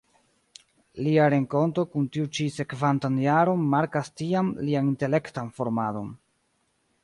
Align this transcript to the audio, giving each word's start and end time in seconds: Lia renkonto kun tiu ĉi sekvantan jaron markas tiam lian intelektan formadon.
Lia 1.07 1.27
renkonto 1.33 1.83
kun 1.91 2.07
tiu 2.15 2.31
ĉi 2.39 2.47
sekvantan 2.57 3.21
jaron 3.25 3.69
markas 3.77 4.11
tiam 4.23 4.53
lian 4.65 4.93
intelektan 4.95 5.57
formadon. 5.61 6.13